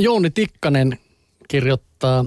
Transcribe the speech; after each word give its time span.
Jouni 0.00 0.30
Tikkanen 0.30 0.98
kirjoittaa 1.48 2.24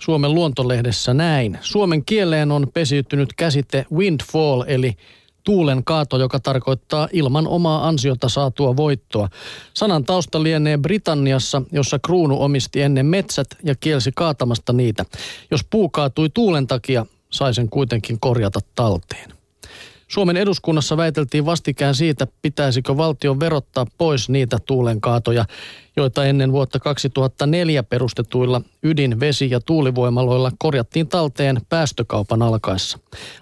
Suomen 0.00 0.34
luontolehdessä 0.34 1.14
näin. 1.14 1.58
Suomen 1.60 2.04
kieleen 2.04 2.52
on 2.52 2.66
pesiytynyt 2.74 3.32
käsite 3.32 3.86
windfall 3.94 4.64
eli 4.66 4.96
tuulen 5.44 5.84
kaato, 5.84 6.18
joka 6.18 6.40
tarkoittaa 6.40 7.08
ilman 7.12 7.46
omaa 7.46 7.88
ansiota 7.88 8.28
saatua 8.28 8.76
voittoa. 8.76 9.28
Sanan 9.74 10.04
tausta 10.04 10.42
lienee 10.42 10.78
Britanniassa, 10.78 11.62
jossa 11.72 11.98
kruunu 11.98 12.42
omisti 12.42 12.82
ennen 12.82 13.06
metsät 13.06 13.48
ja 13.64 13.74
kielsi 13.74 14.10
kaatamasta 14.14 14.72
niitä. 14.72 15.04
Jos 15.50 15.64
puu 15.70 15.88
kaatui 15.88 16.28
tuulen 16.34 16.66
takia, 16.66 17.06
sai 17.30 17.54
sen 17.54 17.68
kuitenkin 17.68 18.20
korjata 18.20 18.60
talteen. 18.74 19.32
Suomen 20.12 20.36
eduskunnassa 20.36 20.96
väiteltiin 20.96 21.46
vastikään 21.46 21.94
siitä, 21.94 22.26
pitäisikö 22.42 22.96
valtion 22.96 23.40
verottaa 23.40 23.86
pois 23.98 24.28
niitä 24.28 24.58
tuulenkaatoja, 24.66 25.44
joita 25.96 26.24
ennen 26.24 26.52
vuotta 26.52 26.78
2004 26.78 27.82
perustetuilla 27.82 28.62
ydin-, 28.82 29.20
vesi- 29.20 29.50
ja 29.50 29.60
tuulivoimaloilla 29.60 30.52
korjattiin 30.58 31.08
talteen 31.08 31.60
päästökaupan 31.68 32.42
alkaessa. 32.42 32.98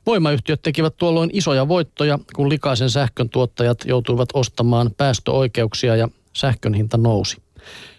Voimayhtiöt 0.07 0.63
tekivät 0.63 0.97
tuolloin 0.97 1.31
isoja 1.33 1.69
voittoja, 1.69 2.19
kun 2.37 2.49
likaisen 2.49 2.91
sähkön 2.91 3.29
tuottajat 3.29 3.79
joutuivat 3.85 4.29
ostamaan 4.35 4.91
päästöoikeuksia 4.97 5.97
ja 5.97 6.09
sähkön 6.33 6.75
hinta 6.75 6.97
nousi. 6.97 7.37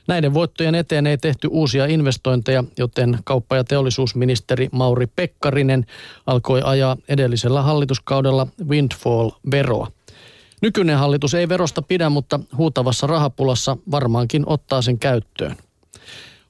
Näiden 0.08 0.34
voittojen 0.34 0.76
eteen 0.76 1.08
ei 1.08 1.18
tehty 1.18 1.48
uusia 1.52 1.86
investointeja, 1.86 2.64
joten 2.78 3.20
kauppa- 3.24 3.56
ja 3.56 3.64
teollisuusministeri 3.64 4.70
Mauri 4.72 5.08
Pekkarinen 5.08 5.86
alkoi 6.26 6.62
ajaa 6.64 6.98
edellisellä 7.10 7.62
hallituskaudella 7.62 8.48
windfall-veroa. 8.70 9.88
Nykyinen 10.62 10.98
hallitus 10.98 11.34
ei 11.34 11.50
verosta 11.50 11.82
pidä, 11.82 12.10
mutta 12.10 12.40
huutavassa 12.58 13.08
rahapulassa 13.08 13.78
varmaankin 13.92 14.44
ottaa 14.46 14.82
sen 14.82 15.00
käyttöön. 15.00 15.56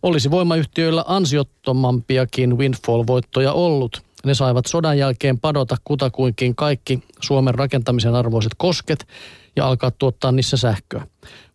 Olisi 0.04 0.32
voimayhtiöillä 0.32 1.04
ansiottomampiakin 1.08 2.58
windfall-voittoja 2.58 3.52
ollut. 3.52 4.02
Ne 4.26 4.34
saivat 4.34 4.66
sodan 4.66 4.98
jälkeen 4.98 5.40
padota 5.40 5.78
kutakuinkin 5.84 6.56
kaikki 6.56 7.04
Suomen 7.22 7.56
rakentamisen 7.56 8.16
arvoiset 8.16 8.52
kosket 8.58 9.08
ja 9.56 9.68
alkaa 9.68 9.92
tuottaa 9.92 10.32
niissä 10.32 10.58
sähköä. 10.58 11.08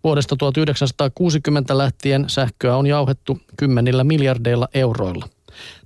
Vuodesta 0.05 0.37
1960 0.37 1.79
lähtien 1.79 2.25
sähköä 2.29 2.77
on 2.77 2.87
jauhettu 2.87 3.39
kymmenillä 3.57 4.05
miljardeilla 4.05 4.69
euroilla. 4.75 5.29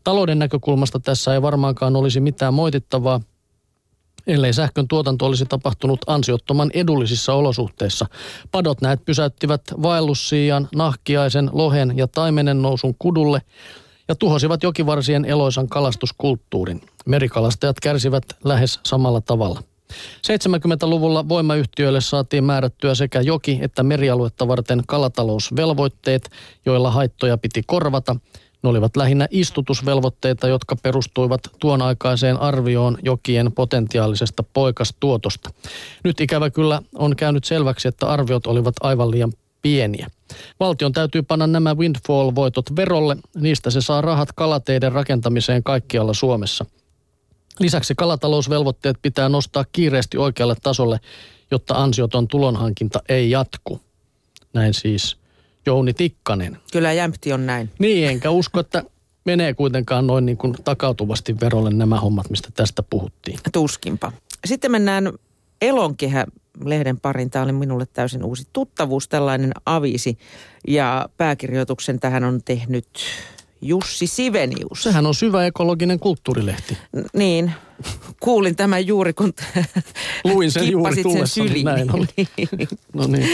Talouden 0.04 0.38
näkökulmasta 0.38 1.00
tässä 1.00 1.34
ei 1.34 1.42
varmaankaan 1.42 1.96
olisi 1.96 2.20
mitään 2.20 2.54
moitittavaa, 2.54 3.20
ellei 4.26 4.52
sähkön 4.52 4.88
tuotanto 4.88 5.26
olisi 5.26 5.46
tapahtunut 5.46 6.00
ansiottoman 6.06 6.70
edullisissa 6.74 7.34
olosuhteissa. 7.34 8.06
Padot 8.52 8.80
näet 8.80 9.04
pysäyttivät 9.04 9.62
vaellussiian, 9.82 10.68
nahkiaisen, 10.74 11.50
lohen 11.52 11.96
ja 11.96 12.08
taimenen 12.08 12.62
nousun 12.62 12.94
kudulle 12.98 13.42
ja 14.08 14.14
tuhosivat 14.14 14.62
jokivarsien 14.62 15.24
eloisan 15.24 15.68
kalastuskulttuurin. 15.68 16.80
Merikalastajat 17.06 17.80
kärsivät 17.80 18.24
lähes 18.44 18.80
samalla 18.86 19.20
tavalla. 19.20 19.62
70-luvulla 20.26 21.28
voimayhtiöille 21.28 22.00
saatiin 22.00 22.44
määrättyä 22.44 22.94
sekä 22.94 23.20
joki- 23.20 23.58
että 23.62 23.82
merialuetta 23.82 24.48
varten 24.48 24.82
kalatalousvelvoitteet, 24.86 26.30
joilla 26.66 26.90
haittoja 26.90 27.38
piti 27.38 27.62
korvata. 27.66 28.16
Ne 28.62 28.68
olivat 28.68 28.96
lähinnä 28.96 29.26
istutusvelvoitteita, 29.30 30.48
jotka 30.48 30.76
perustuivat 30.76 31.40
tuon 31.58 31.82
aikaiseen 31.82 32.40
arvioon 32.40 32.98
jokien 33.02 33.52
potentiaalisesta 33.52 34.44
poikastuotosta. 34.52 35.50
Nyt 36.04 36.20
ikävä 36.20 36.50
kyllä 36.50 36.82
on 36.94 37.16
käynyt 37.16 37.44
selväksi, 37.44 37.88
että 37.88 38.06
arviot 38.06 38.46
olivat 38.46 38.74
aivan 38.80 39.10
liian 39.10 39.32
pieniä. 39.62 40.06
Valtion 40.60 40.92
täytyy 40.92 41.22
panna 41.22 41.46
nämä 41.46 41.74
windfall-voitot 41.74 42.76
verolle. 42.76 43.16
Niistä 43.34 43.70
se 43.70 43.80
saa 43.80 44.00
rahat 44.00 44.28
kalateiden 44.32 44.92
rakentamiseen 44.92 45.62
kaikkialla 45.62 46.14
Suomessa– 46.14 46.64
Lisäksi 47.58 47.94
kalatalousvelvoitteet 47.94 48.96
pitää 49.02 49.28
nostaa 49.28 49.64
kiireesti 49.72 50.18
oikealle 50.18 50.54
tasolle, 50.62 51.00
jotta 51.50 51.74
ansioton 51.74 52.28
tulonhankinta 52.28 53.02
ei 53.08 53.30
jatku. 53.30 53.80
Näin 54.52 54.74
siis 54.74 55.16
Jouni 55.66 55.94
Tikkanen. 55.94 56.58
Kyllä 56.72 56.92
jämpti 56.92 57.32
on 57.32 57.46
näin. 57.46 57.70
Niin, 57.78 58.08
enkä 58.08 58.30
usko, 58.30 58.60
että 58.60 58.82
menee 59.24 59.54
kuitenkaan 59.54 60.06
noin 60.06 60.26
niin 60.26 60.36
kuin 60.36 60.54
takautuvasti 60.64 61.40
verolle 61.40 61.70
nämä 61.70 62.00
hommat, 62.00 62.30
mistä 62.30 62.48
tästä 62.54 62.82
puhuttiin. 62.82 63.38
Tuskinpa. 63.52 64.12
Sitten 64.44 64.70
mennään 64.70 65.12
Elonkehä 65.60 66.26
lehden 66.64 67.00
parin. 67.00 67.30
Tämä 67.30 67.44
oli 67.44 67.52
minulle 67.52 67.86
täysin 67.86 68.24
uusi 68.24 68.48
tuttavuus, 68.52 69.08
tällainen 69.08 69.52
avisi. 69.66 70.18
Ja 70.68 71.08
pääkirjoituksen 71.16 72.00
tähän 72.00 72.24
on 72.24 72.40
tehnyt 72.44 72.88
Jussi 73.62 74.06
Sivenius. 74.06 74.82
Sehän 74.82 75.06
on 75.06 75.14
syvä 75.14 75.46
ekologinen 75.46 76.00
kulttuurilehti. 76.00 76.78
N- 76.96 77.18
niin, 77.18 77.52
kuulin 78.20 78.56
tämän 78.56 78.86
juuri, 78.86 79.12
kun 79.12 79.32
Luin 80.24 80.50
sen 80.50 80.70
juuri 80.70 81.02
sen 81.02 81.26
syliin. 81.26 81.64
Näin 81.64 81.96
oli. 81.96 82.06
no 82.94 83.06
niin. 83.06 83.28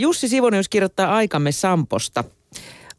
Jussi 0.00 0.28
Sivonius 0.28 0.68
kirjoittaa 0.68 1.14
aikamme 1.14 1.52
Samposta. 1.52 2.24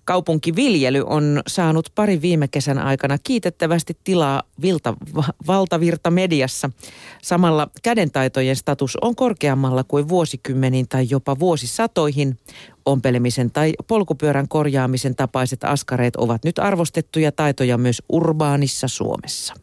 Kaupunkiviljely 0.05 1.03
on 1.05 1.41
saanut 1.47 1.91
pari 1.95 2.21
viime 2.21 2.47
kesän 2.47 2.79
aikana 2.79 3.17
kiitettävästi 3.17 3.97
tilaa 4.03 4.43
vilta, 4.61 4.93
valtavirta 5.47 6.11
mediassa. 6.11 6.69
Samalla 7.21 7.67
kädentaitojen 7.83 8.55
status 8.55 8.97
on 9.01 9.15
korkeammalla 9.15 9.83
kuin 9.83 10.09
vuosikymmeniin 10.09 10.87
tai 10.87 11.07
jopa 11.09 11.39
vuosisatoihin. 11.39 12.39
Ompelemisen 12.85 13.51
tai 13.51 13.73
polkupyörän 13.87 14.47
korjaamisen 14.47 15.15
tapaiset 15.15 15.63
askareet 15.63 16.15
ovat 16.15 16.43
nyt 16.43 16.59
arvostettuja 16.59 17.31
taitoja 17.31 17.77
myös 17.77 18.01
urbaanissa 18.09 18.87
Suomessa. 18.87 19.53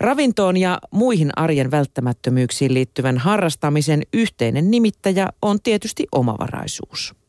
Ravintoon 0.00 0.56
ja 0.56 0.78
muihin 0.90 1.30
arjen 1.36 1.70
välttämättömyyksiin 1.70 2.74
liittyvän 2.74 3.18
harrastamisen 3.18 4.02
yhteinen 4.12 4.70
nimittäjä 4.70 5.28
on 5.42 5.58
tietysti 5.62 6.06
omavaraisuus. 6.12 7.21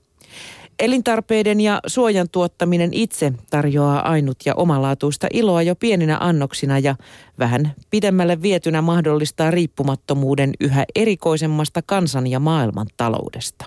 Elintarpeiden 0.80 1.62
ja 1.62 1.80
suojan 1.88 2.30
tuottaminen 2.32 2.94
itse 2.94 3.34
tarjoaa 3.50 4.10
ainut 4.10 4.38
ja 4.46 4.54
omalaatuista 4.56 5.28
iloa 5.34 5.62
jo 5.62 5.76
pieninä 5.76 6.18
annoksina 6.20 6.80
ja 6.80 6.96
vähän 7.40 7.74
pidemmälle 7.90 8.42
vietynä 8.42 8.82
mahdollistaa 8.82 9.52
riippumattomuuden 9.52 10.54
yhä 10.60 10.86
erikoisemmasta 10.96 11.82
kansan 11.82 12.28
ja 12.28 12.40
maailman 12.40 12.88
taloudesta. 12.98 13.66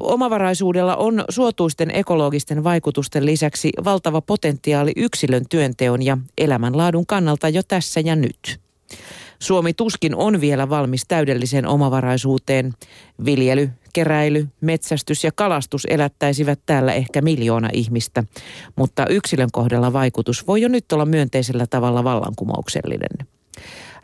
Omavaraisuudella 0.00 0.96
on 0.96 1.24
suotuisten 1.28 1.90
ekologisten 1.90 2.64
vaikutusten 2.64 3.26
lisäksi 3.26 3.70
valtava 3.84 4.20
potentiaali 4.20 4.92
yksilön 4.96 5.44
työnteon 5.50 6.02
ja 6.02 6.18
elämänlaadun 6.38 7.06
kannalta 7.06 7.48
jo 7.48 7.62
tässä 7.68 8.00
ja 8.00 8.16
nyt. 8.16 8.60
Suomi 9.42 9.74
tuskin 9.74 10.14
on 10.14 10.40
vielä 10.40 10.68
valmis 10.68 11.04
täydelliseen 11.08 11.66
omavaraisuuteen. 11.66 12.72
Viljely, 13.24 13.70
keräily, 13.92 14.48
metsästys 14.60 15.24
ja 15.24 15.30
kalastus 15.34 15.86
elättäisivät 15.90 16.60
täällä 16.66 16.92
ehkä 16.92 17.22
miljoona 17.22 17.68
ihmistä, 17.72 18.24
mutta 18.76 19.06
yksilön 19.06 19.48
kohdalla 19.52 19.92
vaikutus 19.92 20.46
voi 20.46 20.60
jo 20.60 20.68
nyt 20.68 20.92
olla 20.92 21.06
myönteisellä 21.06 21.66
tavalla 21.66 22.04
vallankumouksellinen. 22.04 23.28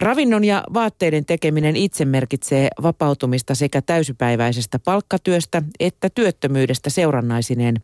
Ravinnon 0.00 0.44
ja 0.44 0.64
vaatteiden 0.75 1.25
tekeminen 1.25 1.76
itse 1.76 2.04
merkitsee 2.04 2.69
vapautumista 2.82 3.54
sekä 3.54 3.82
täysipäiväisestä 3.82 4.78
palkkatyöstä 4.78 5.62
että 5.80 6.10
työttömyydestä 6.10 6.91
seurannaisineen, 6.91 7.76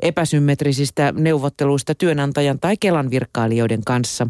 epäsymmetrisistä 0.00 1.12
neuvotteluista 1.16 1.94
työnantajan 1.94 2.60
tai 2.60 2.76
Kelan 2.80 3.10
virkailijoiden 3.10 3.84
kanssa, 3.84 4.26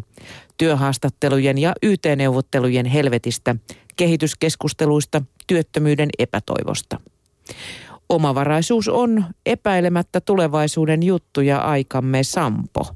työhaastattelujen 0.57 1.57
ja 1.57 1.73
YT-neuvottelujen 1.83 2.85
helvetistä, 2.85 3.55
kehityskeskusteluista, 3.95 5.21
työttömyyden 5.47 6.09
epätoivosta. 6.19 6.99
Omavaraisuus 8.09 8.87
on 8.87 9.25
epäilemättä 9.45 10.21
tulevaisuuden 10.21 11.03
juttu 11.03 11.41
ja 11.41 11.57
aikamme 11.57 12.23
Sampo. 12.23 12.87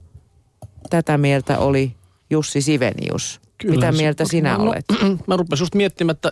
Tätä 0.90 1.18
mieltä 1.18 1.60
oli 1.60 1.96
Jussi 2.30 2.62
Sivenius. 2.62 3.42
Kyllä, 3.58 3.76
Mitä 3.76 3.92
mieltä 3.92 4.26
sinä 4.26 4.58
no, 4.58 4.64
olet? 4.64 4.86
Mä 5.28 5.38
rupesin 5.38 5.64
just 5.64 5.76
miettimään, 5.76 6.14
että 6.14 6.32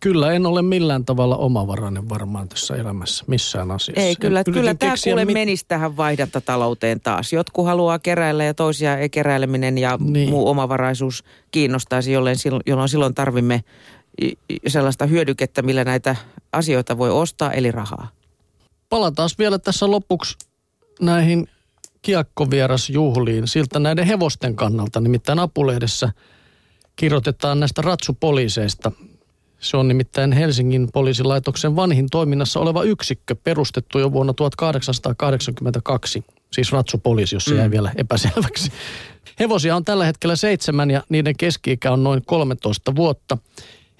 kyllä 0.00 0.32
en 0.32 0.46
ole 0.46 0.62
millään 0.62 1.04
tavalla 1.04 1.36
omavarainen 1.36 2.08
varmaan 2.08 2.48
tässä 2.48 2.76
elämässä 2.76 3.24
missään 3.26 3.70
asiassa. 3.70 4.02
Ei, 4.02 4.16
kyllä, 4.16 4.44
kyllä 4.44 4.74
tämä 4.74 4.94
kuule 5.04 5.24
mit... 5.24 5.34
menisi 5.34 5.64
tähän 5.68 5.96
vaihdantatallouteen 5.96 7.00
taas. 7.00 7.32
Jotkut 7.32 7.66
haluaa 7.66 7.98
keräillä 7.98 8.44
ja 8.44 8.54
toisia 8.54 8.98
ei 8.98 9.10
keräileminen 9.10 9.78
ja 9.78 9.98
niin. 10.00 10.30
muu 10.30 10.48
omavaraisuus 10.48 11.24
kiinnostaisi, 11.50 12.12
jolloin, 12.12 12.36
jolloin 12.66 12.88
silloin 12.88 13.14
tarvimme 13.14 13.64
sellaista 14.66 15.06
hyödykettä, 15.06 15.62
millä 15.62 15.84
näitä 15.84 16.16
asioita 16.52 16.98
voi 16.98 17.10
ostaa, 17.10 17.52
eli 17.52 17.70
rahaa. 17.70 18.08
Palataan 18.88 19.30
vielä 19.38 19.58
tässä 19.58 19.90
lopuksi 19.90 20.36
näihin 21.00 21.48
kiekkovierasjuhliin 22.02 23.48
siltä 23.48 23.78
näiden 23.78 24.06
hevosten 24.06 24.56
kannalta. 24.56 25.00
Nimittäin 25.00 25.38
Apulehdessä 25.38 26.12
kirjoitetaan 26.96 27.60
näistä 27.60 27.82
ratsupoliiseista. 27.82 28.92
Se 29.60 29.76
on 29.76 29.88
nimittäin 29.88 30.32
Helsingin 30.32 30.88
poliisilaitoksen 30.92 31.76
vanhin 31.76 32.06
toiminnassa 32.10 32.60
oleva 32.60 32.82
yksikkö, 32.82 33.34
perustettu 33.44 33.98
jo 33.98 34.12
vuonna 34.12 34.32
1882. 34.32 36.24
Siis 36.52 36.72
ratsupoliisi, 36.72 37.36
jos 37.36 37.44
se 37.44 37.54
jäi 37.54 37.68
mm. 37.68 37.72
vielä 37.72 37.92
epäselväksi. 37.96 38.72
Hevosia 39.40 39.76
on 39.76 39.84
tällä 39.84 40.04
hetkellä 40.04 40.36
seitsemän 40.36 40.90
ja 40.90 41.02
niiden 41.08 41.36
keski-ikä 41.36 41.92
on 41.92 42.04
noin 42.04 42.22
13 42.26 42.96
vuotta. 42.96 43.38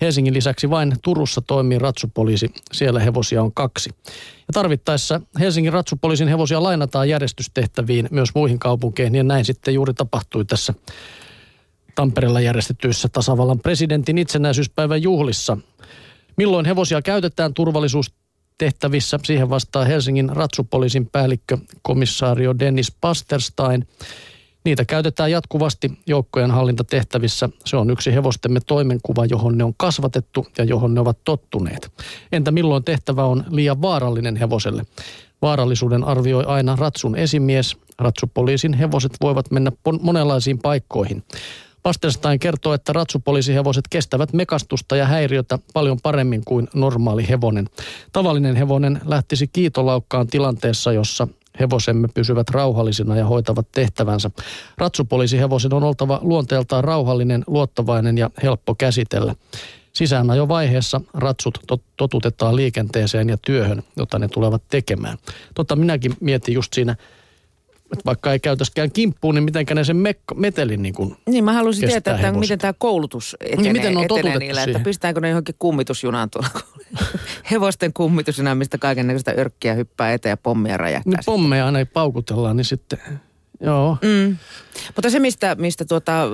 Helsingin 0.01 0.35
lisäksi 0.35 0.71
vain 0.71 0.93
Turussa 1.03 1.41
toimii 1.41 1.79
ratsupoliisi, 1.79 2.51
siellä 2.73 3.01
hevosia 3.01 3.43
on 3.43 3.53
kaksi. 3.55 3.91
Ja 4.07 4.53
tarvittaessa 4.53 5.21
Helsingin 5.41 5.73
ratsupoliisin 5.73 6.29
hevosia 6.29 6.63
lainataan 6.63 7.09
järjestystehtäviin 7.09 8.09
myös 8.11 8.35
muihin 8.35 8.59
kaupunkeihin 8.59 9.15
ja 9.15 9.23
näin 9.23 9.45
sitten 9.45 9.75
juuri 9.75 9.95
tapahtui 9.95 10.45
tässä 10.45 10.75
Tampereella 11.95 12.41
järjestetyissä 12.41 13.09
tasavallan 13.09 13.59
presidentin 13.59 14.19
itsenäisyyspäivän 14.19 15.03
juhlissa. 15.03 15.59
Milloin 16.37 16.67
hevosia 16.67 17.03
käytetään 17.03 17.55
turvallisuustehtävissä, 17.55 19.19
siihen 19.25 19.51
vastaa 19.51 19.85
Helsingin 19.85 20.29
ratsupoliisin 20.29 21.07
päällikkö 21.07 21.59
komissaario 21.83 22.59
Dennis 22.59 22.93
Pasterstein. 23.01 23.87
Niitä 24.65 24.85
käytetään 24.85 25.31
jatkuvasti 25.31 25.99
joukkojen 26.07 26.51
hallintatehtävissä. 26.51 27.49
Se 27.65 27.77
on 27.77 27.91
yksi 27.91 28.15
hevostemme 28.15 28.61
toimenkuva, 28.67 29.27
johon 29.27 29.59
ne 29.59 29.65
on 29.65 29.75
kasvatettu 29.77 30.47
ja 30.59 30.65
johon 30.65 30.95
ne 30.95 31.01
ovat 31.01 31.19
tottuneet. 31.25 31.93
Entä 32.33 32.51
milloin 32.51 32.85
tehtävä 32.85 33.25
on 33.25 33.45
liian 33.51 33.83
vaarallinen 33.83 34.37
hevoselle? 34.37 34.83
Vaarallisuuden 35.43 36.05
arvioi 36.05 36.45
aina 36.45 36.77
ratsun 36.77 37.17
esimies. 37.17 37.77
Ratsupoliisin 37.99 38.75
hevoset 38.75 39.13
voivat 39.21 39.51
mennä 39.51 39.73
monenlaisiin 40.01 40.59
paikkoihin. 40.59 41.23
Pasterstein 41.83 42.39
kertoo, 42.39 42.75
että 42.75 42.93
ratsupoliisihevoset 42.93 43.85
kestävät 43.91 44.33
mekastusta 44.33 44.97
ja 44.97 45.07
häiriötä 45.07 45.59
paljon 45.75 45.99
paremmin 46.03 46.43
kuin 46.45 46.69
normaali 46.75 47.29
hevonen. 47.29 47.69
Tavallinen 48.13 48.57
hevonen 48.57 49.01
lähtisi 49.05 49.49
kiitolaukkaan 49.49 50.27
tilanteessa, 50.27 50.93
jossa 50.93 51.29
hevosemme 51.61 52.09
pysyvät 52.15 52.51
rauhallisina 52.51 53.17
ja 53.17 53.27
hoitavat 53.27 53.67
tehtävänsä. 53.73 54.31
Ratsupoliisihevosen 54.79 55.75
on 55.75 55.85
oltava 55.85 56.19
luonteeltaan 56.23 56.85
rauhallinen, 56.85 57.45
luottavainen 57.47 58.19
ja 58.19 58.31
helppo 58.43 58.75
käsitellä. 58.75 59.35
vaiheessa 60.49 61.01
ratsut 61.15 61.59
totutetaan 61.97 62.57
liikenteeseen 62.57 63.29
ja 63.29 63.37
työhön, 63.43 63.83
jota 63.97 64.19
ne 64.19 64.29
tulevat 64.29 64.63
tekemään. 64.69 65.19
Totta 65.55 65.77
minäkin 65.77 66.17
mietin 66.21 66.55
just 66.55 66.73
siinä 66.73 66.97
että 67.93 68.05
vaikka 68.05 68.33
ei 68.33 68.41
käytäskään 68.41 68.91
kimppuun, 68.91 69.35
niin 69.35 69.45
miten 69.45 69.67
ne 69.75 69.85
sen 69.85 69.97
mekko, 69.97 70.35
metelin 70.35 70.83
niin 70.83 70.95
kuin 70.95 71.17
Niin 71.27 71.45
mä 71.45 71.53
haluaisin 71.53 71.89
tietää, 71.89 72.15
että 72.15 72.33
miten 72.33 72.59
tämä 72.59 72.73
koulutus 72.79 73.37
etenee, 73.41 73.63
niin 73.63 73.73
miten 73.73 73.97
on 73.97 74.05
etenee 74.05 74.39
niillä, 74.39 74.61
siihen? 74.61 74.77
että 74.77 74.89
pistääkö 74.89 75.21
ne 75.21 75.29
johonkin 75.29 75.55
kummitusjunaan 75.59 76.31
tuolla 76.31 76.49
hevosten 77.51 77.93
kummitusjunaan, 77.93 78.59
mistä 78.59 78.79
kaiken 78.79 79.07
näköistä 79.07 79.35
örkkiä 79.39 79.75
hyppää 79.75 80.13
eteen 80.13 80.31
ja 80.31 80.37
pommia 80.37 80.77
räjähtää. 80.77 81.11
Niin 81.11 81.25
pommeja 81.27 81.67
aina 81.67 81.79
ei 81.79 81.85
paukutellaan, 81.85 82.57
niin 82.57 82.65
sitten 82.65 82.99
Joo. 83.61 83.97
Mm. 84.03 84.37
Mutta 84.97 85.11
se, 85.11 85.19
mistä, 85.19 85.55
mistä 85.55 85.85
tuota, 85.85 86.29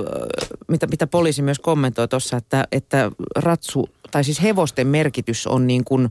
mitä, 0.69 0.87
mitä 0.87 1.06
poliisi 1.06 1.43
myös 1.43 1.59
kommentoi 1.59 2.09
tuossa, 2.09 2.37
että, 2.37 2.64
että 2.73 3.11
ratsu, 3.37 3.88
tai 4.11 4.25
siis 4.25 4.43
hevosten 4.43 4.87
merkitys 4.87 5.47
on 5.47 5.67
niin 5.67 5.85
kuin 5.85 6.08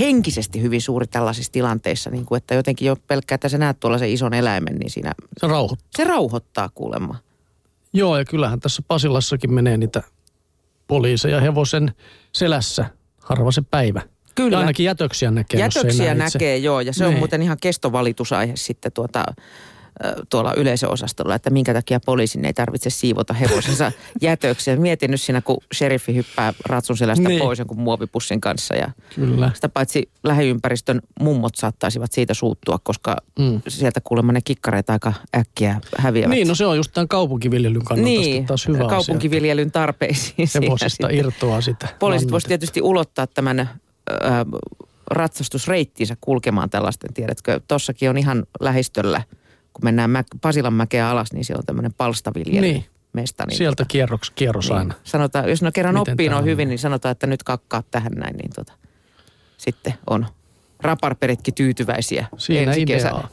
henkisesti 0.00 0.62
hyvin 0.62 0.82
suuri 0.82 1.06
tällaisissa 1.06 1.52
tilanteissa, 1.52 2.10
niin 2.10 2.26
kuin, 2.26 2.36
että 2.36 2.54
jotenkin 2.54 2.86
jo 2.86 2.96
pelkkää, 3.06 3.34
että 3.34 3.48
sä 3.48 3.58
näet 3.58 3.80
tuolla 3.80 3.98
sen 3.98 4.10
ison 4.10 4.34
eläimen, 4.34 4.76
niin 4.76 4.90
siinä... 4.90 5.12
Se 5.40 5.46
rauhoittaa. 5.46 5.88
Se 5.96 6.04
rauhoittaa 6.04 6.68
kuulemma. 6.74 7.16
Joo, 7.92 8.18
ja 8.18 8.24
kyllähän 8.24 8.60
tässä 8.60 8.82
Pasilassakin 8.88 9.52
menee 9.52 9.76
niitä 9.76 10.02
poliiseja 10.86 11.40
hevosen 11.40 11.92
selässä 12.32 12.84
harva 13.20 13.52
se 13.52 13.62
päivä. 13.70 14.02
Kyllä. 14.34 14.56
Ja 14.56 14.58
ainakin 14.58 14.86
jätöksiä 14.86 15.30
näkee. 15.30 15.60
Jätöksiä 15.60 16.14
näkee, 16.14 16.56
joo. 16.56 16.80
Ja 16.80 16.92
se 16.92 17.00
ne. 17.00 17.06
on 17.06 17.10
niin. 17.10 17.18
muuten 17.18 17.42
ihan 17.42 17.56
kestovalitusaihe 17.60 18.52
sitten 18.56 18.92
tuota 18.92 19.24
tuolla 20.30 20.54
yleisöosastolla, 20.56 21.34
että 21.34 21.50
minkä 21.50 21.74
takia 21.74 22.00
poliisin 22.00 22.44
ei 22.44 22.52
tarvitse 22.52 22.90
siivota 22.90 23.34
hevosensa 23.34 23.92
jätöksiä. 24.20 24.76
Mietin 24.76 25.10
nyt 25.10 25.20
siinä, 25.20 25.40
kun 25.40 25.56
sheriffi 25.74 26.14
hyppää 26.14 26.52
ratsun 26.66 26.96
selästä 26.96 27.28
niin. 27.28 27.40
pois 27.40 27.58
jonkun 27.58 27.80
muovipussin 27.80 28.40
kanssa. 28.40 28.74
Ja 28.74 28.90
Kyllä. 29.14 29.50
Sitä 29.54 29.68
paitsi 29.68 30.10
lähiympäristön 30.24 31.00
mummot 31.20 31.54
saattaisivat 31.54 32.12
siitä 32.12 32.34
suuttua, 32.34 32.78
koska 32.82 33.16
mm. 33.38 33.60
sieltä 33.68 34.00
kuulemma 34.04 34.32
ne 34.32 34.40
kikkareet 34.44 34.90
aika 34.90 35.12
äkkiä 35.36 35.80
häviävät. 35.98 36.30
Niin, 36.30 36.48
no 36.48 36.54
se 36.54 36.66
on 36.66 36.76
just 36.76 36.90
tämän 36.94 37.08
kaupunkiviljelyn 37.08 37.84
kannalta 37.84 38.10
niin, 38.10 38.46
taas 38.46 38.68
hyvä 38.68 38.88
kaupunkiviljelyn 38.88 39.66
asia. 39.66 39.72
tarpeisiin. 39.72 40.48
Hevosista 40.54 41.08
irtoaa 41.10 41.60
sitä. 41.60 41.88
Poliisit 41.98 42.30
voisivat 42.30 42.48
tietysti 42.48 42.82
ulottaa 42.82 43.26
tämän 43.26 43.60
äh, 43.60 43.68
ratsastusreittinsä 45.10 46.16
kulkemaan 46.20 46.70
tällaisten, 46.70 47.14
tiedätkö. 47.14 47.60
Tossakin 47.68 48.10
on 48.10 48.18
ihan 48.18 48.46
lähistöllä– 48.60 49.22
kun 49.76 49.84
mennään 49.84 50.10
Mä, 50.10 50.24
Pasilan 50.40 50.72
mäkeä 50.72 51.10
alas, 51.10 51.32
niin 51.32 51.44
siellä 51.44 51.60
on 51.60 51.66
tämmöinen 51.66 51.94
palstaviljely. 51.98 52.60
Niin. 52.60 52.84
Mesta, 53.12 53.44
niin 53.46 53.56
Sieltä 53.56 53.76
tota, 53.76 53.88
kierroks, 53.88 54.30
kierros 54.30 54.68
niin. 54.68 54.78
aina. 54.78 54.94
Sanotaan, 55.04 55.50
jos 55.50 55.62
no 55.62 55.70
kerran 55.74 55.94
Miten 55.94 56.12
oppii 56.12 56.28
on 56.28 56.44
hyvin, 56.44 56.68
niin 56.68 56.78
sanotaan, 56.78 57.12
että 57.12 57.26
nyt 57.26 57.42
kakkaa 57.42 57.82
tähän 57.90 58.12
näin, 58.12 58.36
niin 58.36 58.50
tota, 58.54 58.72
sitten 59.56 59.94
on 60.06 60.26
raparperitkin 60.80 61.54
tyytyväisiä 61.54 62.26
Siinä 62.38 62.72
ensi, 62.72 62.84
kesänä, 62.84 63.28